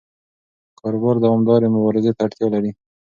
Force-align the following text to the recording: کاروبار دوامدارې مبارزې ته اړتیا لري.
کاروبار 0.79 1.15
دوامدارې 1.23 1.67
مبارزې 1.75 2.11
ته 2.17 2.21
اړتیا 2.27 2.47
لري. 2.55 2.71